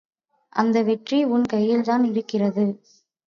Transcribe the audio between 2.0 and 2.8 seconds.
இருக்கிறது.